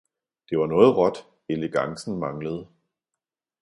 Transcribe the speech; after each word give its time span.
Det 0.49 0.57
var 0.59 0.65
noget 0.67 0.95
råt, 0.97 1.27
elegancen 1.49 2.19
manglede! 2.19 2.67